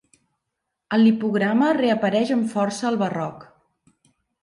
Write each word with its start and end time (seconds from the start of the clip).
El 0.97 1.03
lipograma 1.09 1.69
reapareix 1.81 2.35
amb 2.39 2.51
força 2.57 2.91
al 2.93 3.01
barroc. 3.07 3.49